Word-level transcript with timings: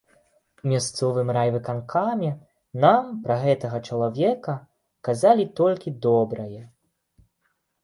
У 0.61 0.63
мясцовым 0.69 1.27
райвыканкаме 1.37 2.31
нам 2.87 3.03
пра 3.27 3.37
гэтага 3.45 3.83
чалавека 3.91 4.57
казалі 5.11 5.49
толькі 5.63 5.97
добрае. 6.09 6.61